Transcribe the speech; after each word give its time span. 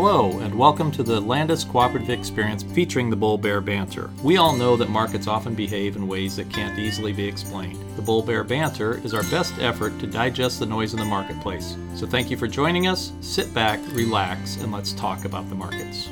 Hello, 0.00 0.38
and 0.38 0.54
welcome 0.54 0.92
to 0.92 1.02
the 1.02 1.20
Landus 1.20 1.68
Cooperative 1.68 2.10
Experience 2.10 2.62
featuring 2.62 3.10
the 3.10 3.16
Bull 3.16 3.36
Bear 3.36 3.60
Banter. 3.60 4.10
We 4.22 4.36
all 4.36 4.54
know 4.54 4.76
that 4.76 4.88
markets 4.88 5.26
often 5.26 5.56
behave 5.56 5.96
in 5.96 6.06
ways 6.06 6.36
that 6.36 6.48
can't 6.52 6.78
easily 6.78 7.12
be 7.12 7.26
explained. 7.26 7.80
The 7.96 8.02
Bull 8.02 8.22
Bear 8.22 8.44
Banter 8.44 9.04
is 9.04 9.12
our 9.12 9.24
best 9.24 9.58
effort 9.58 9.98
to 9.98 10.06
digest 10.06 10.60
the 10.60 10.66
noise 10.66 10.92
in 10.92 11.00
the 11.00 11.04
marketplace. 11.04 11.76
So 11.96 12.06
thank 12.06 12.30
you 12.30 12.36
for 12.36 12.46
joining 12.46 12.86
us. 12.86 13.10
Sit 13.20 13.52
back, 13.52 13.80
relax, 13.88 14.58
and 14.58 14.70
let's 14.70 14.92
talk 14.92 15.24
about 15.24 15.48
the 15.48 15.56
markets. 15.56 16.08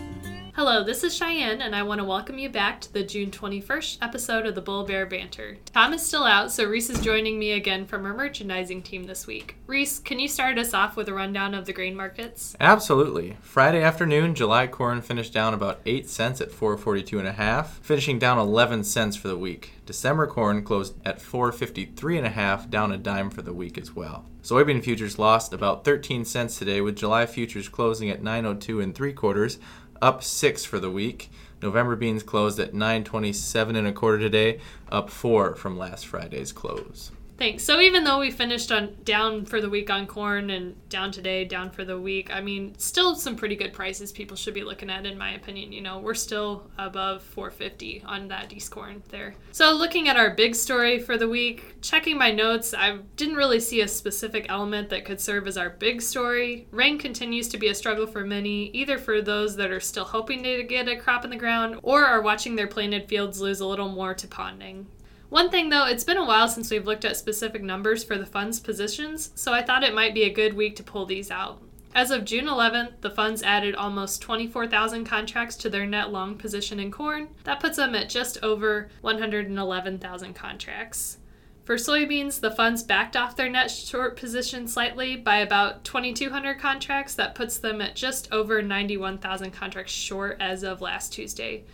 Hello, 0.57 0.83
this 0.83 1.05
is 1.05 1.15
Cheyenne, 1.15 1.61
and 1.61 1.77
I 1.77 1.83
want 1.83 1.99
to 1.99 2.05
welcome 2.07 2.39
you 2.39 2.49
back 2.49 2.81
to 2.81 2.91
the 2.91 3.03
June 3.03 3.31
21st 3.31 3.99
episode 4.01 4.47
of 4.47 4.55
the 4.55 4.63
Bull 4.63 4.85
Bear 4.85 5.05
Banter. 5.05 5.59
Tom 5.67 5.93
is 5.93 6.01
still 6.01 6.25
out, 6.25 6.51
so 6.51 6.65
Reese 6.65 6.89
is 6.89 6.99
joining 7.01 7.39
me 7.39 7.53
again 7.53 7.85
from 7.85 8.07
our 8.07 8.15
merchandising 8.15 8.81
team 8.81 9.05
this 9.05 9.27
week. 9.27 9.57
Reese, 9.67 9.99
can 9.99 10.19
you 10.19 10.29
start 10.29 10.57
us 10.57 10.73
off 10.73 10.97
with 10.97 11.11
a 11.11 11.13
rundown 11.13 11.53
of 11.53 11.67
the 11.67 11.75
grain 11.75 11.95
markets? 11.95 12.57
Absolutely. 12.59 13.37
Friday 13.43 13.83
afternoon, 13.83 14.35
July 14.35 14.67
corn 14.67 15.03
finished 15.03 15.35
down 15.35 15.53
about 15.53 15.83
8 15.85 16.09
cents 16.09 16.41
at 16.41 16.51
442 16.51 17.19
and 17.19 17.29
a 17.29 17.33
half, 17.33 17.79
finishing 17.81 18.19
down 18.19 18.39
11 18.39 18.85
cents 18.85 19.15
for 19.15 19.29
the 19.29 19.37
week. 19.37 19.73
December 19.85 20.27
corn 20.27 20.65
closed 20.65 20.95
at 21.05 21.21
453 21.21 22.17
and 22.17 22.27
a 22.27 22.31
half, 22.31 22.71
down 22.71 22.93
a 22.93 22.97
dime 22.97 23.29
for 23.29 23.43
the 23.43 23.53
week 23.53 23.77
as 23.77 23.95
well. 23.95 24.25
Soybean 24.43 24.83
futures 24.83 25.19
lost 25.19 25.53
about 25.53 25.85
13 25.85 26.25
cents 26.25 26.57
today 26.57 26.81
with 26.81 26.97
July 26.97 27.27
futures 27.27 27.69
closing 27.69 28.09
at 28.09 28.23
902 28.23 28.81
and 28.81 28.95
3 28.95 29.13
quarters, 29.13 29.59
up 30.01 30.23
six 30.23 30.65
for 30.65 30.79
the 30.79 30.91
week. 30.91 31.31
November 31.63 31.97
beans 31.97 32.23
closed 32.23 32.59
at 32.59 32.75
927 32.75 33.77
and 33.77 33.87
a 33.87 33.93
quarter 33.93 34.19
today, 34.19 34.61
up 34.91 35.11
four 35.11 35.55
from 35.55 35.79
last 35.79 36.07
Friday's 36.07 36.53
close. 36.53 37.11
Thanks. 37.39 37.65
So 37.65 37.81
even 37.81 38.05
though 38.05 38.19
we 38.19 38.31
finished 38.31 38.73
on 38.73 38.97
down 39.05 39.45
for 39.45 39.61
the 39.61 39.69
week 39.69 39.91
on 39.91 40.07
corn 40.07 40.49
and 40.49 40.89
down 40.89 41.13
today, 41.13 41.45
down 41.45 41.71
for 41.71 41.85
the 41.85 42.01
week, 42.01 42.35
I 42.35 42.41
mean, 42.41 42.75
still 42.79 43.15
some 43.15 43.37
pretty 43.37 43.57
good 43.57 43.75
prices 43.75 44.11
people 44.11 44.39
should 44.39 44.55
be 44.55 44.65
looking 44.65 44.89
at 44.89 45.05
in 45.05 45.19
my 45.19 45.35
opinion. 45.35 45.71
You 45.71 45.83
know, 45.83 45.99
we're 45.99 46.15
still 46.15 46.71
above 46.79 47.23
450 47.23 48.05
on 48.07 48.29
that 48.29 48.55
East 48.55 48.71
corn 48.71 49.03
there. 49.11 49.35
So 49.53 49.73
looking 49.73 50.09
at 50.09 50.17
our 50.17 50.31
big 50.31 50.55
story 50.55 50.99
for 50.99 51.19
the 51.19 51.29
week, 51.29 51.77
checking 51.83 52.17
my 52.17 52.31
notes, 52.31 52.73
I 52.73 53.01
didn't 53.17 53.37
really 53.37 53.61
see 53.61 53.83
a 53.83 53.89
specific 53.89 54.47
element 54.49 54.89
that 54.89 55.05
could 55.05 55.21
serve 55.21 55.47
as 55.47 55.59
our 55.59 55.71
big 55.71 56.01
story. 56.01 56.67
Rain 56.71 56.99
continues 56.99 57.49
to 57.49 57.59
be 57.59 57.69
a 57.69 57.75
struggle 57.75 58.07
for 58.07 58.25
many, 58.25 58.71
either 58.71 58.97
for 58.97 59.21
those 59.21 59.57
that 59.57 59.71
are 59.71 59.81
still 59.81 60.05
hoping 60.05 60.43
to 60.43 60.63
get 60.63 60.89
a 60.89 60.97
crop 60.97 61.25
in 61.25 61.31
the 61.31 61.37
ground 61.37 61.81
or 61.83 62.07
are 62.07 62.23
watching 62.23 62.57
their 62.57 62.67
planted 62.67 63.09
fields 63.09 63.43
lose 63.43 63.61
a 63.61 63.67
little 63.67 63.91
more 63.91 64.15
to 64.15 64.27
ponding. 64.27 64.87
One 65.29 65.51
thing 65.51 65.71
though, 65.71 65.87
it's 65.87 66.05
been 66.05 66.17
a 66.17 66.25
while 66.25 66.49
since 66.49 66.71
we've 66.71 66.87
looked 66.87 67.05
at 67.05 67.17
specific 67.17 67.63
numbers 67.63 68.05
for 68.05 68.17
the 68.17 68.27
fund's 68.27 68.61
positions, 68.61 69.33
so 69.35 69.53
I 69.53 69.63
thought 69.63 69.83
it 69.83 69.95
might 69.95 70.15
be 70.15 70.23
a 70.23 70.33
good 70.33 70.55
week 70.55 70.77
to 70.77 70.85
pull 70.85 71.05
these 71.05 71.31
out. 71.31 71.61
As 71.97 72.11
of 72.11 72.25
June 72.25 72.45
11th, 72.45 73.01
the 73.01 73.11
funds 73.11 73.43
added 73.43 73.75
almost 73.75 74.23
24,000 74.23 75.05
contracts 75.05 75.57
to 75.57 75.71
their 75.71 75.87
net 75.87 76.13
long 76.13 76.37
position 76.37 76.79
in 76.79 76.93
corn. 76.93 77.29
That 77.45 77.59
puts 77.59 77.77
them 77.77 77.95
at 77.95 78.09
just 78.09 78.39
over 78.43 78.89
111,000 79.01 80.35
contracts. 80.35 81.19
For 81.65 81.77
soybeans, 81.77 82.39
the 82.39 82.51
funds 82.51 82.85
backed 82.85 83.17
off 83.17 83.35
their 83.35 83.49
net 83.49 83.73
short 83.73 84.17
position 84.17 84.69
slightly 84.69 85.17
by 85.17 85.39
about 85.39 85.85
2,200 85.85 86.61
contracts. 86.61 87.15
That 87.15 87.35
puts 87.35 87.59
them 87.59 87.81
at 87.81 87.97
just 87.97 88.31
over 88.31 88.63
91,000 88.63 89.51
contracts 89.51 89.93
short 89.93 90.37
as 90.39 90.63
of 90.63 90.81
last 90.81 91.13
Tuesday. 91.13 91.65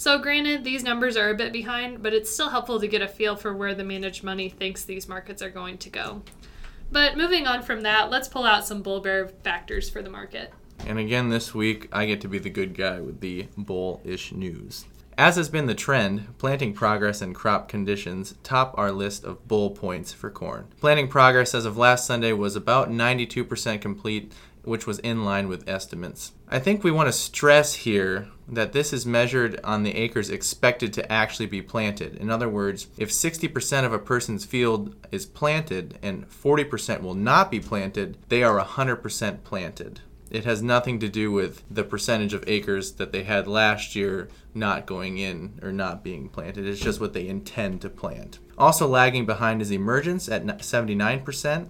So, 0.00 0.18
granted, 0.18 0.64
these 0.64 0.82
numbers 0.82 1.18
are 1.18 1.28
a 1.28 1.34
bit 1.34 1.52
behind, 1.52 2.02
but 2.02 2.14
it's 2.14 2.30
still 2.30 2.48
helpful 2.48 2.80
to 2.80 2.88
get 2.88 3.02
a 3.02 3.06
feel 3.06 3.36
for 3.36 3.54
where 3.54 3.74
the 3.74 3.84
managed 3.84 4.24
money 4.24 4.48
thinks 4.48 4.82
these 4.82 5.06
markets 5.06 5.42
are 5.42 5.50
going 5.50 5.76
to 5.76 5.90
go. 5.90 6.22
But 6.90 7.18
moving 7.18 7.46
on 7.46 7.60
from 7.60 7.82
that, 7.82 8.08
let's 8.08 8.26
pull 8.26 8.44
out 8.44 8.64
some 8.64 8.80
bull 8.80 9.00
bear 9.00 9.28
factors 9.28 9.90
for 9.90 10.00
the 10.00 10.08
market. 10.08 10.54
And 10.86 10.98
again, 10.98 11.28
this 11.28 11.54
week, 11.54 11.86
I 11.92 12.06
get 12.06 12.22
to 12.22 12.28
be 12.28 12.38
the 12.38 12.48
good 12.48 12.74
guy 12.74 12.98
with 13.00 13.20
the 13.20 13.48
bullish 13.58 14.32
news. 14.32 14.86
As 15.18 15.36
has 15.36 15.50
been 15.50 15.66
the 15.66 15.74
trend, 15.74 16.38
planting 16.38 16.72
progress 16.72 17.20
and 17.20 17.34
crop 17.34 17.68
conditions 17.68 18.36
top 18.42 18.74
our 18.78 18.90
list 18.90 19.22
of 19.22 19.46
bull 19.46 19.68
points 19.68 20.14
for 20.14 20.30
corn. 20.30 20.68
Planting 20.80 21.08
progress 21.08 21.54
as 21.54 21.66
of 21.66 21.76
last 21.76 22.06
Sunday 22.06 22.32
was 22.32 22.56
about 22.56 22.88
92% 22.88 23.82
complete, 23.82 24.32
which 24.64 24.86
was 24.86 24.98
in 25.00 25.24
line 25.24 25.48
with 25.48 25.68
estimates. 25.68 26.32
I 26.48 26.58
think 26.58 26.82
we 26.82 26.90
want 26.90 27.08
to 27.08 27.12
stress 27.12 27.74
here 27.74 28.28
that 28.48 28.72
this 28.72 28.92
is 28.92 29.06
measured 29.06 29.60
on 29.62 29.82
the 29.82 29.96
acres 29.96 30.30
expected 30.30 30.92
to 30.94 31.12
actually 31.12 31.46
be 31.46 31.62
planted. 31.62 32.16
In 32.16 32.30
other 32.30 32.48
words, 32.48 32.88
if 32.96 33.10
60% 33.10 33.84
of 33.84 33.92
a 33.92 33.98
person's 33.98 34.44
field 34.44 34.94
is 35.12 35.26
planted 35.26 35.98
and 36.02 36.28
40% 36.28 37.02
will 37.02 37.14
not 37.14 37.50
be 37.50 37.60
planted, 37.60 38.18
they 38.28 38.42
are 38.42 38.62
100% 38.62 39.44
planted. 39.44 40.00
It 40.30 40.44
has 40.44 40.62
nothing 40.62 41.00
to 41.00 41.08
do 41.08 41.32
with 41.32 41.62
the 41.68 41.82
percentage 41.82 42.34
of 42.34 42.44
acres 42.46 42.92
that 42.92 43.10
they 43.10 43.24
had 43.24 43.48
last 43.48 43.96
year 43.96 44.28
not 44.54 44.86
going 44.86 45.18
in 45.18 45.58
or 45.60 45.72
not 45.72 46.04
being 46.04 46.28
planted. 46.28 46.66
It's 46.66 46.80
just 46.80 47.00
what 47.00 47.14
they 47.14 47.26
intend 47.26 47.80
to 47.82 47.90
plant. 47.90 48.38
Also 48.56 48.86
lagging 48.86 49.26
behind 49.26 49.60
is 49.60 49.72
emergence 49.72 50.28
at 50.28 50.46
79%. 50.46 51.68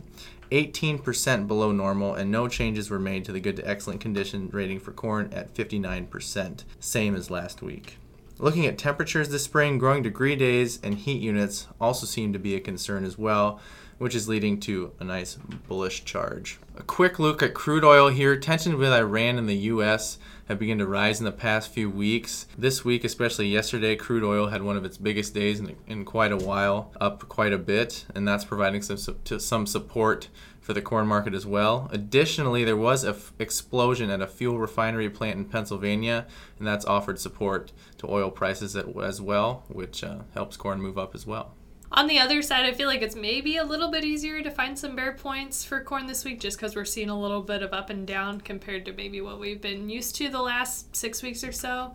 18% 0.50 1.46
below 1.46 1.72
normal, 1.72 2.14
and 2.14 2.30
no 2.30 2.48
changes 2.48 2.90
were 2.90 2.98
made 2.98 3.24
to 3.24 3.32
the 3.32 3.40
good 3.40 3.56
to 3.56 3.68
excellent 3.68 4.00
condition 4.00 4.48
rating 4.52 4.80
for 4.80 4.92
corn 4.92 5.30
at 5.32 5.54
59%, 5.54 6.64
same 6.80 7.14
as 7.14 7.30
last 7.30 7.62
week. 7.62 7.96
Looking 8.38 8.66
at 8.66 8.78
temperatures 8.78 9.28
this 9.28 9.44
spring, 9.44 9.78
growing 9.78 10.02
degree 10.02 10.34
days 10.34 10.80
and 10.82 10.94
heat 10.94 11.20
units 11.20 11.68
also 11.80 12.06
seem 12.06 12.32
to 12.32 12.38
be 12.38 12.54
a 12.54 12.60
concern 12.60 13.04
as 13.04 13.18
well, 13.18 13.60
which 14.00 14.14
is 14.14 14.26
leading 14.26 14.58
to 14.58 14.90
a 14.98 15.04
nice 15.04 15.34
bullish 15.68 16.06
charge. 16.06 16.58
A 16.74 16.82
quick 16.82 17.18
look 17.18 17.42
at 17.42 17.52
crude 17.52 17.84
oil 17.84 18.08
here. 18.08 18.34
Tensions 18.34 18.76
with 18.76 18.90
Iran 18.94 19.36
and 19.36 19.46
the 19.46 19.56
U.S. 19.56 20.16
have 20.48 20.58
begun 20.58 20.78
to 20.78 20.86
rise 20.86 21.18
in 21.18 21.26
the 21.26 21.32
past 21.32 21.70
few 21.70 21.90
weeks. 21.90 22.46
This 22.56 22.82
week, 22.82 23.04
especially 23.04 23.48
yesterday, 23.48 23.96
crude 23.96 24.24
oil 24.24 24.46
had 24.46 24.62
one 24.62 24.78
of 24.78 24.86
its 24.86 24.96
biggest 24.96 25.34
days 25.34 25.60
in, 25.60 25.76
in 25.86 26.06
quite 26.06 26.32
a 26.32 26.38
while, 26.38 26.92
up 26.98 27.28
quite 27.28 27.52
a 27.52 27.58
bit, 27.58 28.06
and 28.14 28.26
that's 28.26 28.46
providing 28.46 28.80
some, 28.80 29.18
some 29.38 29.66
support 29.66 30.30
for 30.62 30.72
the 30.72 30.80
corn 30.80 31.06
market 31.06 31.34
as 31.34 31.44
well. 31.44 31.90
Additionally, 31.92 32.64
there 32.64 32.78
was 32.78 33.04
an 33.04 33.14
f- 33.14 33.34
explosion 33.38 34.08
at 34.08 34.22
a 34.22 34.26
fuel 34.26 34.58
refinery 34.58 35.10
plant 35.10 35.36
in 35.36 35.44
Pennsylvania, 35.44 36.26
and 36.58 36.66
that's 36.66 36.86
offered 36.86 37.18
support 37.18 37.70
to 37.98 38.10
oil 38.10 38.30
prices 38.30 38.74
as 38.74 39.20
well, 39.20 39.64
which 39.68 40.02
uh, 40.02 40.20
helps 40.32 40.56
corn 40.56 40.80
move 40.80 40.96
up 40.96 41.14
as 41.14 41.26
well. 41.26 41.52
On 41.92 42.06
the 42.06 42.20
other 42.20 42.40
side, 42.40 42.66
I 42.66 42.72
feel 42.72 42.86
like 42.86 43.02
it's 43.02 43.16
maybe 43.16 43.56
a 43.56 43.64
little 43.64 43.90
bit 43.90 44.04
easier 44.04 44.42
to 44.42 44.50
find 44.50 44.78
some 44.78 44.94
bear 44.94 45.12
points 45.12 45.64
for 45.64 45.80
corn 45.80 46.06
this 46.06 46.24
week 46.24 46.38
just 46.38 46.56
because 46.56 46.76
we're 46.76 46.84
seeing 46.84 47.10
a 47.10 47.20
little 47.20 47.42
bit 47.42 47.62
of 47.62 47.72
up 47.72 47.90
and 47.90 48.06
down 48.06 48.40
compared 48.40 48.84
to 48.84 48.92
maybe 48.92 49.20
what 49.20 49.40
we've 49.40 49.60
been 49.60 49.90
used 49.90 50.14
to 50.16 50.28
the 50.28 50.40
last 50.40 50.94
six 50.94 51.20
weeks 51.20 51.42
or 51.42 51.50
so. 51.50 51.94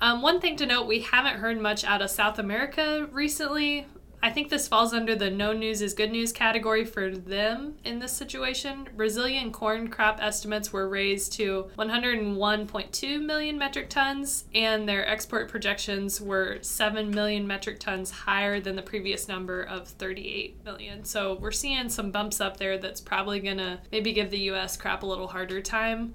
Um, 0.00 0.22
one 0.22 0.40
thing 0.40 0.56
to 0.56 0.64
note 0.64 0.86
we 0.86 1.00
haven't 1.00 1.36
heard 1.36 1.60
much 1.60 1.84
out 1.84 2.00
of 2.00 2.08
South 2.08 2.38
America 2.38 3.08
recently. 3.12 3.86
I 4.22 4.28
think 4.30 4.50
this 4.50 4.68
falls 4.68 4.92
under 4.92 5.16
the 5.16 5.30
no 5.30 5.54
news 5.54 5.80
is 5.80 5.94
good 5.94 6.10
news 6.10 6.30
category 6.30 6.84
for 6.84 7.10
them 7.10 7.76
in 7.84 8.00
this 8.00 8.12
situation. 8.12 8.86
Brazilian 8.94 9.50
corn 9.50 9.88
crop 9.88 10.18
estimates 10.20 10.72
were 10.72 10.88
raised 10.88 11.32
to 11.34 11.70
101.2 11.78 13.24
million 13.24 13.56
metric 13.56 13.88
tons, 13.88 14.44
and 14.54 14.86
their 14.86 15.08
export 15.08 15.48
projections 15.48 16.20
were 16.20 16.58
7 16.60 17.10
million 17.10 17.46
metric 17.46 17.80
tons 17.80 18.10
higher 18.10 18.60
than 18.60 18.76
the 18.76 18.82
previous 18.82 19.26
number 19.26 19.62
of 19.62 19.88
38 19.88 20.64
million. 20.66 21.04
So 21.04 21.38
we're 21.40 21.50
seeing 21.50 21.88
some 21.88 22.10
bumps 22.10 22.42
up 22.42 22.58
there 22.58 22.76
that's 22.76 23.00
probably 23.00 23.40
going 23.40 23.58
to 23.58 23.80
maybe 23.90 24.12
give 24.12 24.30
the 24.30 24.50
US 24.50 24.76
crop 24.76 25.02
a 25.02 25.06
little 25.06 25.28
harder 25.28 25.62
time. 25.62 26.14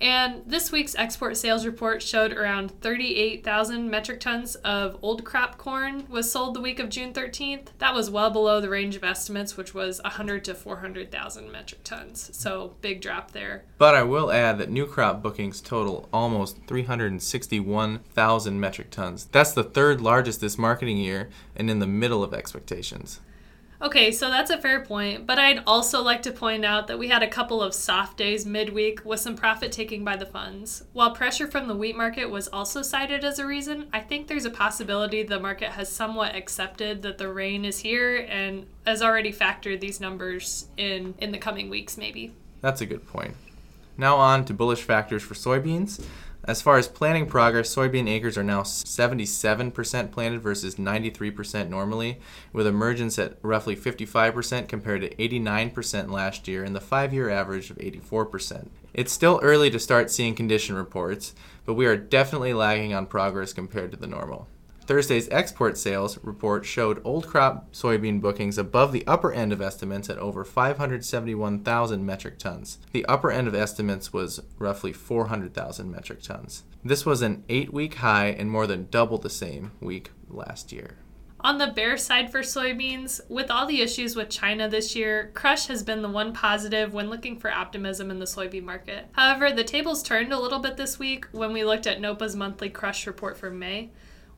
And 0.00 0.42
this 0.46 0.72
week's 0.72 0.94
export 0.94 1.36
sales 1.36 1.66
report 1.66 2.02
showed 2.02 2.32
around 2.32 2.70
38,000 2.80 3.90
metric 3.90 4.20
tons 4.20 4.54
of 4.56 4.96
old 5.02 5.24
crop 5.24 5.58
corn 5.58 6.06
was 6.08 6.32
sold 6.32 6.54
the 6.54 6.60
week 6.60 6.78
of 6.78 6.88
June 6.88 7.12
13th. 7.12 7.66
That 7.78 7.94
was 7.94 8.10
well 8.10 8.30
below 8.30 8.62
the 8.62 8.70
range 8.70 8.96
of 8.96 9.04
estimates, 9.04 9.58
which 9.58 9.74
was 9.74 10.00
100 10.02 10.42
to 10.46 10.54
400,000 10.54 11.52
metric 11.52 11.84
tons. 11.84 12.30
So 12.32 12.76
big 12.80 13.02
drop 13.02 13.32
there. 13.32 13.64
But 13.76 13.94
I 13.94 14.02
will 14.02 14.32
add 14.32 14.56
that 14.58 14.70
new 14.70 14.86
crop 14.86 15.22
bookings 15.22 15.60
total 15.60 16.08
almost 16.12 16.56
361,000 16.66 18.60
metric 18.60 18.90
tons. 18.90 19.26
That's 19.26 19.52
the 19.52 19.64
third 19.64 20.00
largest 20.00 20.40
this 20.40 20.56
marketing 20.56 20.96
year 20.96 21.28
and 21.54 21.68
in 21.68 21.78
the 21.78 21.86
middle 21.86 22.24
of 22.24 22.32
expectations. 22.32 23.20
Okay, 23.82 24.12
so 24.12 24.28
that's 24.28 24.50
a 24.50 24.60
fair 24.60 24.84
point, 24.84 25.26
but 25.26 25.38
I'd 25.38 25.62
also 25.66 26.02
like 26.02 26.22
to 26.24 26.32
point 26.32 26.66
out 26.66 26.86
that 26.88 26.98
we 26.98 27.08
had 27.08 27.22
a 27.22 27.28
couple 27.28 27.62
of 27.62 27.72
soft 27.72 28.18
days 28.18 28.44
midweek 28.44 29.02
with 29.06 29.20
some 29.20 29.36
profit 29.36 29.72
taking 29.72 30.04
by 30.04 30.16
the 30.16 30.26
funds. 30.26 30.84
While 30.92 31.14
pressure 31.14 31.46
from 31.46 31.66
the 31.66 31.74
wheat 31.74 31.96
market 31.96 32.26
was 32.28 32.46
also 32.48 32.82
cited 32.82 33.24
as 33.24 33.38
a 33.38 33.46
reason, 33.46 33.88
I 33.90 34.00
think 34.00 34.28
there's 34.28 34.44
a 34.44 34.50
possibility 34.50 35.22
the 35.22 35.40
market 35.40 35.70
has 35.70 35.90
somewhat 35.90 36.34
accepted 36.34 37.00
that 37.02 37.16
the 37.16 37.32
rain 37.32 37.64
is 37.64 37.78
here 37.78 38.26
and 38.28 38.66
has 38.84 39.00
already 39.00 39.32
factored 39.32 39.80
these 39.80 39.98
numbers 39.98 40.66
in 40.76 41.14
in 41.18 41.32
the 41.32 41.38
coming 41.38 41.70
weeks 41.70 41.96
maybe. 41.96 42.34
That's 42.60 42.82
a 42.82 42.86
good 42.86 43.06
point. 43.08 43.34
Now 43.96 44.16
on 44.16 44.44
to 44.44 44.52
bullish 44.52 44.82
factors 44.82 45.22
for 45.22 45.32
soybeans. 45.32 46.04
As 46.44 46.62
far 46.62 46.78
as 46.78 46.88
planting 46.88 47.26
progress, 47.26 47.74
soybean 47.74 48.08
acres 48.08 48.38
are 48.38 48.42
now 48.42 48.62
77% 48.62 50.10
planted 50.10 50.40
versus 50.40 50.76
93% 50.76 51.68
normally, 51.68 52.18
with 52.52 52.66
emergence 52.66 53.18
at 53.18 53.36
roughly 53.42 53.76
55% 53.76 54.66
compared 54.66 55.02
to 55.02 55.14
89% 55.16 56.10
last 56.10 56.48
year 56.48 56.64
and 56.64 56.74
the 56.74 56.80
five 56.80 57.12
year 57.12 57.28
average 57.28 57.70
of 57.70 57.76
84%. 57.76 58.68
It's 58.94 59.12
still 59.12 59.38
early 59.42 59.70
to 59.70 59.78
start 59.78 60.10
seeing 60.10 60.34
condition 60.34 60.76
reports, 60.76 61.34
but 61.66 61.74
we 61.74 61.86
are 61.86 61.96
definitely 61.96 62.54
lagging 62.54 62.94
on 62.94 63.06
progress 63.06 63.52
compared 63.52 63.90
to 63.90 63.96
the 63.98 64.06
normal. 64.06 64.48
Thursday's 64.90 65.28
export 65.30 65.78
sales 65.78 66.18
report 66.24 66.66
showed 66.66 67.00
old 67.04 67.28
crop 67.28 67.72
soybean 67.72 68.20
bookings 68.20 68.58
above 68.58 68.90
the 68.90 69.06
upper 69.06 69.32
end 69.32 69.52
of 69.52 69.62
estimates 69.62 70.10
at 70.10 70.18
over 70.18 70.44
571,000 70.44 72.04
metric 72.04 72.40
tons. 72.40 72.78
The 72.90 73.06
upper 73.06 73.30
end 73.30 73.46
of 73.46 73.54
estimates 73.54 74.12
was 74.12 74.42
roughly 74.58 74.92
400,000 74.92 75.88
metric 75.88 76.22
tons. 76.22 76.64
This 76.84 77.06
was 77.06 77.22
an 77.22 77.44
eight 77.48 77.72
week 77.72 77.94
high 77.98 78.30
and 78.30 78.50
more 78.50 78.66
than 78.66 78.88
double 78.90 79.18
the 79.18 79.30
same 79.30 79.70
week 79.80 80.10
last 80.28 80.72
year. 80.72 80.96
On 81.38 81.58
the 81.58 81.68
bear 81.68 81.96
side 81.96 82.32
for 82.32 82.40
soybeans, 82.40 83.20
with 83.30 83.48
all 83.48 83.66
the 83.66 83.82
issues 83.82 84.16
with 84.16 84.28
China 84.28 84.68
this 84.68 84.96
year, 84.96 85.30
crush 85.34 85.68
has 85.68 85.84
been 85.84 86.02
the 86.02 86.08
one 86.08 86.32
positive 86.32 86.92
when 86.92 87.08
looking 87.08 87.38
for 87.38 87.48
optimism 87.48 88.10
in 88.10 88.18
the 88.18 88.24
soybean 88.24 88.64
market. 88.64 89.06
However, 89.12 89.52
the 89.52 89.62
tables 89.62 90.02
turned 90.02 90.32
a 90.32 90.40
little 90.40 90.58
bit 90.58 90.76
this 90.76 90.98
week 90.98 91.26
when 91.30 91.52
we 91.52 91.62
looked 91.62 91.86
at 91.86 92.00
NOPA's 92.00 92.34
monthly 92.34 92.70
crush 92.70 93.06
report 93.06 93.38
for 93.38 93.50
May. 93.50 93.90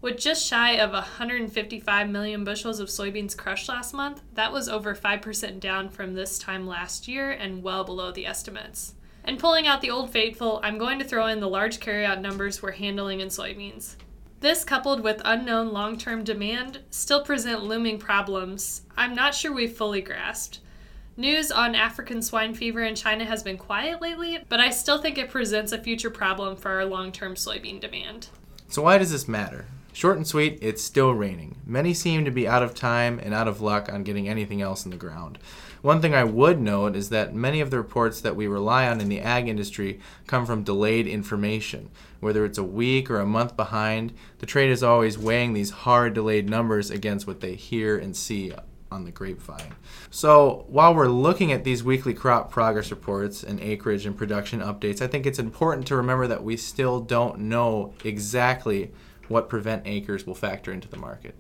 With 0.02 0.18
just 0.18 0.44
shy 0.44 0.72
of 0.72 0.90
155 0.90 2.10
million 2.10 2.42
bushels 2.42 2.80
of 2.80 2.88
soybeans 2.88 3.36
crushed 3.36 3.68
last 3.68 3.94
month, 3.94 4.20
that 4.34 4.52
was 4.52 4.68
over 4.68 4.96
5% 4.96 5.60
down 5.60 5.88
from 5.88 6.14
this 6.14 6.40
time 6.40 6.66
last 6.66 7.06
year 7.06 7.30
and 7.30 7.62
well 7.62 7.84
below 7.84 8.10
the 8.10 8.26
estimates. 8.26 8.94
And 9.22 9.38
pulling 9.38 9.68
out 9.68 9.80
the 9.80 9.92
old 9.92 10.10
faithful, 10.10 10.58
I'm 10.64 10.76
going 10.76 10.98
to 10.98 11.04
throw 11.04 11.28
in 11.28 11.38
the 11.38 11.48
large 11.48 11.78
carryout 11.78 12.20
numbers 12.20 12.60
we're 12.60 12.72
handling 12.72 13.20
in 13.20 13.28
soybeans. 13.28 13.94
This, 14.40 14.64
coupled 14.64 15.04
with 15.04 15.22
unknown 15.24 15.72
long 15.72 15.96
term 15.96 16.24
demand, 16.24 16.80
still 16.90 17.22
present 17.22 17.62
looming 17.62 18.00
problems 18.00 18.82
I'm 18.96 19.14
not 19.14 19.36
sure 19.36 19.52
we've 19.52 19.76
fully 19.76 20.00
grasped. 20.00 20.58
News 21.16 21.52
on 21.52 21.76
African 21.76 22.22
swine 22.22 22.54
fever 22.54 22.82
in 22.82 22.96
China 22.96 23.24
has 23.24 23.44
been 23.44 23.56
quiet 23.56 24.02
lately, 24.02 24.40
but 24.48 24.58
I 24.58 24.70
still 24.70 24.98
think 24.98 25.16
it 25.16 25.30
presents 25.30 25.70
a 25.70 25.78
future 25.78 26.10
problem 26.10 26.56
for 26.56 26.72
our 26.72 26.86
long 26.86 27.12
term 27.12 27.36
soybean 27.36 27.78
demand. 27.78 28.30
So, 28.66 28.82
why 28.82 28.98
does 28.98 29.12
this 29.12 29.28
matter? 29.28 29.66
Short 29.94 30.16
and 30.16 30.26
sweet, 30.26 30.58
it's 30.62 30.82
still 30.82 31.12
raining. 31.12 31.56
Many 31.66 31.92
seem 31.92 32.24
to 32.24 32.30
be 32.30 32.48
out 32.48 32.62
of 32.62 32.74
time 32.74 33.20
and 33.22 33.34
out 33.34 33.46
of 33.46 33.60
luck 33.60 33.92
on 33.92 34.04
getting 34.04 34.26
anything 34.26 34.62
else 34.62 34.86
in 34.86 34.90
the 34.90 34.96
ground. 34.96 35.38
One 35.82 36.00
thing 36.00 36.14
I 36.14 36.24
would 36.24 36.60
note 36.60 36.96
is 36.96 37.10
that 37.10 37.34
many 37.34 37.60
of 37.60 37.70
the 37.70 37.76
reports 37.76 38.20
that 38.22 38.34
we 38.34 38.46
rely 38.46 38.88
on 38.88 39.00
in 39.00 39.10
the 39.10 39.20
ag 39.20 39.48
industry 39.48 40.00
come 40.26 40.46
from 40.46 40.62
delayed 40.62 41.06
information. 41.06 41.90
Whether 42.20 42.44
it's 42.46 42.56
a 42.56 42.64
week 42.64 43.10
or 43.10 43.20
a 43.20 43.26
month 43.26 43.54
behind, 43.54 44.14
the 44.38 44.46
trade 44.46 44.70
is 44.70 44.82
always 44.82 45.18
weighing 45.18 45.52
these 45.52 45.70
hard 45.70 46.14
delayed 46.14 46.48
numbers 46.48 46.90
against 46.90 47.26
what 47.26 47.40
they 47.40 47.54
hear 47.54 47.98
and 47.98 48.16
see 48.16 48.52
on 48.90 49.04
the 49.04 49.10
grapevine. 49.10 49.74
So, 50.10 50.66
while 50.68 50.94
we're 50.94 51.08
looking 51.08 51.50
at 51.50 51.64
these 51.64 51.82
weekly 51.82 52.14
crop 52.14 52.50
progress 52.50 52.90
reports 52.90 53.42
and 53.42 53.58
acreage 53.60 54.06
and 54.06 54.16
production 54.16 54.60
updates, 54.60 55.02
I 55.02 55.06
think 55.06 55.26
it's 55.26 55.38
important 55.38 55.86
to 55.88 55.96
remember 55.96 56.26
that 56.28 56.44
we 56.44 56.56
still 56.56 57.00
don't 57.00 57.40
know 57.40 57.94
exactly 58.04 58.92
what 59.28 59.48
prevent 59.48 59.86
acres 59.86 60.26
will 60.26 60.34
factor 60.34 60.72
into 60.72 60.88
the 60.88 60.96
market. 60.96 61.34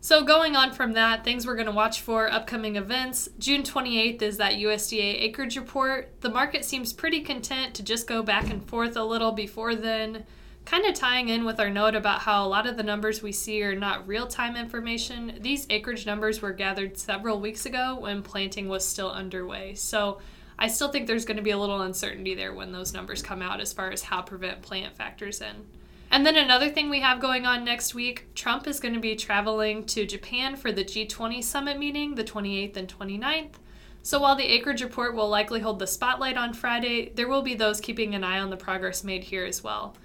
So, 0.00 0.22
going 0.22 0.54
on 0.54 0.72
from 0.72 0.92
that, 0.92 1.24
things 1.24 1.46
we're 1.46 1.56
going 1.56 1.66
to 1.66 1.72
watch 1.72 2.00
for 2.00 2.30
upcoming 2.32 2.76
events. 2.76 3.28
June 3.40 3.64
28th 3.64 4.22
is 4.22 4.36
that 4.36 4.52
USDA 4.52 5.22
acreage 5.22 5.56
report. 5.56 6.20
The 6.20 6.30
market 6.30 6.64
seems 6.64 6.92
pretty 6.92 7.22
content 7.22 7.74
to 7.74 7.82
just 7.82 8.06
go 8.06 8.22
back 8.22 8.48
and 8.48 8.64
forth 8.68 8.96
a 8.96 9.02
little 9.02 9.32
before 9.32 9.74
then. 9.74 10.24
Kind 10.64 10.86
of 10.86 10.94
tying 10.94 11.28
in 11.28 11.44
with 11.44 11.58
our 11.58 11.70
note 11.70 11.96
about 11.96 12.20
how 12.20 12.46
a 12.46 12.48
lot 12.48 12.68
of 12.68 12.76
the 12.76 12.84
numbers 12.84 13.20
we 13.20 13.32
see 13.32 13.62
are 13.64 13.74
not 13.74 14.06
real 14.06 14.28
time 14.28 14.54
information, 14.54 15.38
these 15.40 15.66
acreage 15.70 16.06
numbers 16.06 16.40
were 16.40 16.52
gathered 16.52 16.98
several 16.98 17.40
weeks 17.40 17.66
ago 17.66 17.96
when 17.98 18.22
planting 18.22 18.68
was 18.68 18.86
still 18.86 19.10
underway. 19.10 19.74
So, 19.74 20.20
I 20.58 20.68
still 20.68 20.88
think 20.88 21.06
there's 21.06 21.24
going 21.24 21.36
to 21.36 21.42
be 21.42 21.50
a 21.50 21.58
little 21.58 21.82
uncertainty 21.82 22.34
there 22.34 22.54
when 22.54 22.72
those 22.72 22.94
numbers 22.94 23.22
come 23.22 23.42
out 23.42 23.60
as 23.60 23.72
far 23.72 23.90
as 23.90 24.02
how 24.02 24.22
prevent 24.22 24.62
plant 24.62 24.96
factors 24.96 25.40
in. 25.40 25.66
And 26.10 26.24
then 26.24 26.36
another 26.36 26.70
thing 26.70 26.88
we 26.88 27.00
have 27.00 27.20
going 27.20 27.46
on 27.46 27.64
next 27.64 27.94
week 27.94 28.26
Trump 28.34 28.66
is 28.66 28.80
going 28.80 28.94
to 28.94 29.00
be 29.00 29.16
traveling 29.16 29.84
to 29.86 30.06
Japan 30.06 30.56
for 30.56 30.72
the 30.72 30.84
G20 30.84 31.42
summit 31.42 31.78
meeting 31.78 32.14
the 32.14 32.24
28th 32.24 32.76
and 32.76 32.88
29th. 32.88 33.54
So 34.02 34.20
while 34.20 34.36
the 34.36 34.44
acreage 34.44 34.82
report 34.82 35.16
will 35.16 35.28
likely 35.28 35.60
hold 35.60 35.80
the 35.80 35.86
spotlight 35.86 36.36
on 36.36 36.54
Friday, 36.54 37.12
there 37.16 37.28
will 37.28 37.42
be 37.42 37.54
those 37.54 37.80
keeping 37.80 38.14
an 38.14 38.22
eye 38.22 38.38
on 38.38 38.50
the 38.50 38.56
progress 38.56 39.02
made 39.02 39.24
here 39.24 39.44
as 39.44 39.64
well. 39.64 39.96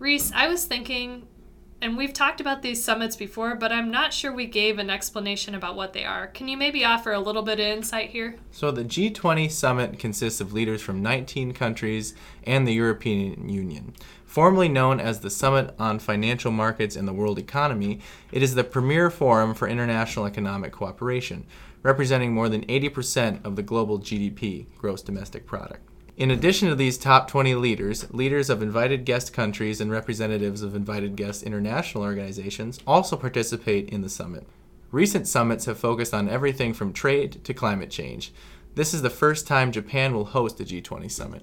Reese, 0.00 0.32
I 0.32 0.48
was 0.48 0.64
thinking 0.64 1.28
and 1.84 1.98
we've 1.98 2.14
talked 2.14 2.40
about 2.40 2.62
these 2.62 2.82
summits 2.82 3.14
before, 3.14 3.54
but 3.56 3.70
I'm 3.70 3.90
not 3.90 4.14
sure 4.14 4.32
we 4.32 4.46
gave 4.46 4.78
an 4.78 4.88
explanation 4.88 5.54
about 5.54 5.76
what 5.76 5.92
they 5.92 6.06
are. 6.06 6.28
Can 6.28 6.48
you 6.48 6.56
maybe 6.56 6.82
offer 6.82 7.12
a 7.12 7.20
little 7.20 7.42
bit 7.42 7.60
of 7.60 7.66
insight 7.66 8.08
here? 8.08 8.36
So, 8.50 8.70
the 8.70 8.84
G20 8.84 9.50
summit 9.50 9.98
consists 9.98 10.40
of 10.40 10.54
leaders 10.54 10.80
from 10.80 11.02
19 11.02 11.52
countries 11.52 12.14
and 12.44 12.66
the 12.66 12.72
European 12.72 13.50
Union. 13.50 13.92
Formerly 14.24 14.70
known 14.70 14.98
as 14.98 15.20
the 15.20 15.28
Summit 15.28 15.74
on 15.78 15.98
Financial 15.98 16.50
Markets 16.50 16.96
and 16.96 17.06
the 17.06 17.12
World 17.12 17.38
Economy, 17.38 18.00
it 18.32 18.42
is 18.42 18.54
the 18.54 18.64
premier 18.64 19.10
forum 19.10 19.52
for 19.52 19.68
international 19.68 20.24
economic 20.24 20.72
cooperation, 20.72 21.44
representing 21.82 22.32
more 22.32 22.48
than 22.48 22.64
80% 22.64 23.44
of 23.44 23.56
the 23.56 23.62
global 23.62 23.98
GDP, 23.98 24.64
gross 24.78 25.02
domestic 25.02 25.44
product. 25.44 25.86
In 26.16 26.30
addition 26.30 26.68
to 26.68 26.76
these 26.76 26.96
top 26.96 27.26
20 27.26 27.56
leaders, 27.56 28.08
leaders 28.14 28.48
of 28.48 28.62
invited 28.62 29.04
guest 29.04 29.32
countries 29.32 29.80
and 29.80 29.90
representatives 29.90 30.62
of 30.62 30.76
invited 30.76 31.16
guest 31.16 31.42
international 31.42 32.04
organizations 32.04 32.78
also 32.86 33.16
participate 33.16 33.88
in 33.88 34.00
the 34.00 34.08
summit. 34.08 34.46
Recent 34.92 35.26
summits 35.26 35.64
have 35.64 35.76
focused 35.76 36.14
on 36.14 36.28
everything 36.28 36.72
from 36.72 36.92
trade 36.92 37.42
to 37.42 37.52
climate 37.52 37.90
change. 37.90 38.32
This 38.76 38.94
is 38.94 39.02
the 39.02 39.10
first 39.10 39.48
time 39.48 39.72
Japan 39.72 40.14
will 40.14 40.26
host 40.26 40.60
a 40.60 40.64
G20 40.64 41.10
summit. 41.10 41.42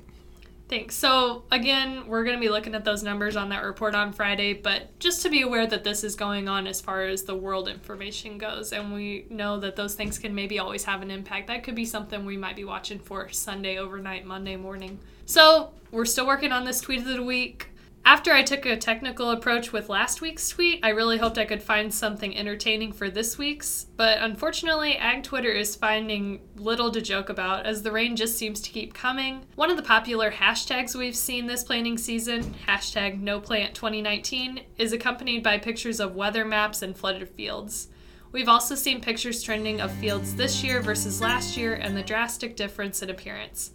Thanks. 0.71 0.95
So, 0.95 1.43
again, 1.51 2.07
we're 2.07 2.23
going 2.23 2.37
to 2.37 2.39
be 2.39 2.47
looking 2.47 2.75
at 2.75 2.85
those 2.85 3.03
numbers 3.03 3.35
on 3.35 3.49
that 3.49 3.65
report 3.65 3.93
on 3.93 4.13
Friday, 4.13 4.53
but 4.53 4.97
just 4.99 5.21
to 5.23 5.29
be 5.29 5.41
aware 5.41 5.67
that 5.67 5.83
this 5.83 6.01
is 6.01 6.15
going 6.15 6.47
on 6.47 6.65
as 6.65 6.79
far 6.79 7.03
as 7.03 7.23
the 7.23 7.35
world 7.35 7.67
information 7.67 8.37
goes, 8.37 8.71
and 8.71 8.93
we 8.93 9.25
know 9.29 9.59
that 9.59 9.75
those 9.75 9.95
things 9.95 10.17
can 10.17 10.33
maybe 10.33 10.59
always 10.59 10.85
have 10.85 11.01
an 11.01 11.11
impact. 11.11 11.47
That 11.47 11.65
could 11.65 11.75
be 11.75 11.83
something 11.83 12.23
we 12.23 12.37
might 12.37 12.55
be 12.55 12.63
watching 12.63 12.99
for 12.99 13.27
Sunday 13.31 13.79
overnight, 13.79 14.25
Monday 14.25 14.55
morning. 14.55 14.97
So, 15.25 15.73
we're 15.91 16.05
still 16.05 16.25
working 16.25 16.53
on 16.53 16.63
this 16.63 16.79
tweet 16.79 16.99
of 16.99 17.05
the 17.05 17.21
week. 17.21 17.67
After 18.03 18.33
I 18.33 18.41
took 18.41 18.65
a 18.65 18.75
technical 18.75 19.29
approach 19.29 19.71
with 19.71 19.87
last 19.87 20.21
week's 20.21 20.49
tweet, 20.49 20.79
I 20.83 20.89
really 20.89 21.19
hoped 21.19 21.37
I 21.37 21.45
could 21.45 21.61
find 21.61 21.93
something 21.93 22.35
entertaining 22.35 22.93
for 22.93 23.11
this 23.11 23.37
week's, 23.37 23.85
but 23.95 24.17
unfortunately, 24.21 24.97
Ag 24.97 25.23
Twitter 25.23 25.51
is 25.51 25.75
finding 25.75 26.41
little 26.55 26.89
to 26.91 26.99
joke 26.99 27.29
about 27.29 27.67
as 27.67 27.83
the 27.83 27.91
rain 27.91 28.15
just 28.15 28.39
seems 28.39 28.59
to 28.61 28.71
keep 28.71 28.95
coming. 28.95 29.45
One 29.55 29.69
of 29.69 29.77
the 29.77 29.83
popular 29.83 30.31
hashtags 30.31 30.95
we've 30.95 31.15
seen 31.15 31.45
this 31.45 31.63
planting 31.63 31.99
season, 31.99 32.55
hashtag 32.67 33.21
NoPlant2019, 33.21 34.63
is 34.79 34.93
accompanied 34.93 35.43
by 35.43 35.59
pictures 35.59 35.99
of 35.99 36.15
weather 36.15 36.43
maps 36.43 36.81
and 36.81 36.97
flooded 36.97 37.29
fields. 37.29 37.89
We've 38.31 38.49
also 38.49 38.73
seen 38.73 39.01
pictures 39.01 39.43
trending 39.43 39.79
of 39.79 39.91
fields 39.91 40.35
this 40.35 40.63
year 40.63 40.81
versus 40.81 41.21
last 41.21 41.55
year 41.55 41.75
and 41.75 41.95
the 41.95 42.01
drastic 42.01 42.55
difference 42.55 43.03
in 43.03 43.11
appearance. 43.11 43.71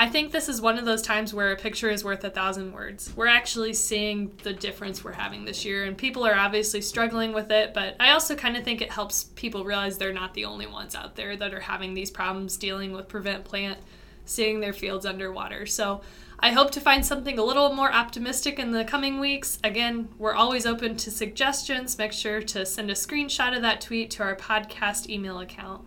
I 0.00 0.08
think 0.08 0.32
this 0.32 0.48
is 0.48 0.62
one 0.62 0.78
of 0.78 0.86
those 0.86 1.02
times 1.02 1.34
where 1.34 1.52
a 1.52 1.56
picture 1.56 1.90
is 1.90 2.02
worth 2.02 2.24
a 2.24 2.30
thousand 2.30 2.72
words. 2.72 3.12
We're 3.14 3.26
actually 3.26 3.74
seeing 3.74 4.32
the 4.42 4.54
difference 4.54 5.04
we're 5.04 5.12
having 5.12 5.44
this 5.44 5.62
year, 5.62 5.84
and 5.84 5.94
people 5.94 6.26
are 6.26 6.34
obviously 6.34 6.80
struggling 6.80 7.34
with 7.34 7.50
it, 7.50 7.74
but 7.74 7.96
I 8.00 8.12
also 8.12 8.34
kind 8.34 8.56
of 8.56 8.64
think 8.64 8.80
it 8.80 8.90
helps 8.90 9.24
people 9.24 9.62
realize 9.62 9.98
they're 9.98 10.14
not 10.14 10.32
the 10.32 10.46
only 10.46 10.66
ones 10.66 10.94
out 10.94 11.16
there 11.16 11.36
that 11.36 11.52
are 11.52 11.60
having 11.60 11.92
these 11.92 12.10
problems 12.10 12.56
dealing 12.56 12.92
with 12.92 13.08
prevent 13.08 13.44
plant, 13.44 13.78
seeing 14.24 14.60
their 14.60 14.72
fields 14.72 15.04
underwater. 15.04 15.66
So 15.66 16.00
I 16.38 16.52
hope 16.52 16.70
to 16.70 16.80
find 16.80 17.04
something 17.04 17.38
a 17.38 17.44
little 17.44 17.74
more 17.74 17.92
optimistic 17.92 18.58
in 18.58 18.70
the 18.70 18.86
coming 18.86 19.20
weeks. 19.20 19.58
Again, 19.62 20.08
we're 20.16 20.32
always 20.32 20.64
open 20.64 20.96
to 20.96 21.10
suggestions. 21.10 21.98
Make 21.98 22.14
sure 22.14 22.40
to 22.40 22.64
send 22.64 22.90
a 22.90 22.94
screenshot 22.94 23.54
of 23.54 23.60
that 23.60 23.82
tweet 23.82 24.10
to 24.12 24.22
our 24.22 24.34
podcast 24.34 25.10
email 25.10 25.40
account. 25.40 25.82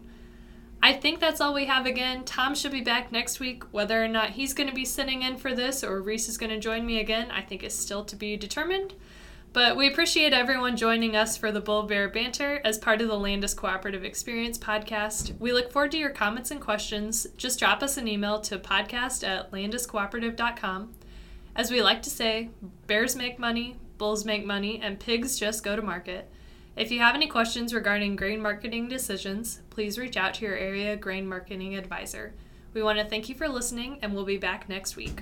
I 0.84 0.92
think 0.92 1.22
that's 1.22 1.40
all 1.40 1.54
we 1.54 1.64
have 1.68 1.86
again. 1.86 2.26
Tom 2.26 2.54
should 2.54 2.74
be 2.74 2.82
back 2.82 3.10
next 3.10 3.40
week. 3.40 3.64
Whether 3.72 4.04
or 4.04 4.10
not 4.10 4.32
he's 4.32 4.54
going 4.54 4.68
to 4.68 4.76
be 4.76 4.84
sitting 4.84 5.22
in 5.22 5.38
for 5.38 5.56
this 5.56 5.82
or 5.82 6.02
Reese 6.02 6.28
is 6.28 6.38
going 6.38 6.50
to 6.50 6.60
join 6.60 6.86
me 6.86 7.00
again, 7.00 7.32
I 7.32 7.42
think 7.42 7.64
is 7.64 7.74
still 7.74 8.04
to 8.04 8.18
be 8.18 8.36
determined. 8.36 8.94
But 9.54 9.78
we 9.78 9.88
appreciate 9.88 10.34
everyone 10.34 10.76
joining 10.76 11.16
us 11.16 11.38
for 11.38 11.54
the 11.54 11.62
Bull 11.62 11.84
Bear 11.84 12.10
Banter 12.10 12.60
as 12.66 12.78
part 12.78 13.00
of 13.00 13.08
the 13.08 13.14
Landus 13.14 13.56
Cooperative 13.56 14.04
Experience 14.04 14.58
podcast. 14.58 15.40
We 15.40 15.54
look 15.54 15.72
forward 15.72 15.92
to 15.92 15.98
your 15.98 16.10
comments 16.10 16.52
and 16.52 16.60
questions. 16.60 17.28
Just 17.38 17.60
drop 17.60 17.82
us 17.82 17.96
an 17.96 18.10
email 18.10 18.42
to 18.42 18.60
podcast 18.60 19.26
at 19.26 19.54
landuscooperative.com. 19.54 20.94
As 21.56 21.72
we 21.72 21.82
like 21.82 22.02
to 22.02 22.10
say, 22.10 22.50
bears 22.88 23.16
make 23.16 23.40
money, 23.40 23.78
bulls 23.98 24.26
make 24.26 24.46
money, 24.46 24.82
and 24.84 25.00
pigs 25.00 25.40
just 25.40 25.64
go 25.64 25.78
to 25.78 25.82
market. 25.82 26.30
If 26.76 26.92
you 26.92 27.00
have 27.00 27.14
any 27.14 27.28
questions 27.28 27.72
regarding 27.72 28.16
grain 28.16 28.42
marketing 28.42 28.88
decisions, 28.88 29.62
please 29.70 30.00
reach 30.00 30.18
out 30.18 30.34
to 30.36 30.46
your 30.46 30.56
area 30.56 30.98
grain 30.98 31.28
marketing 31.28 31.76
advisor. 31.76 32.34
We 32.74 32.82
want 32.82 32.98
to 32.98 33.06
thank 33.06 33.30
you 33.30 33.36
for 33.36 33.48
listening, 33.48 34.00
and 34.02 34.14
we'll 34.14 34.26
be 34.26 34.38
back 34.38 34.68
next 34.68 34.96
week. 34.96 35.22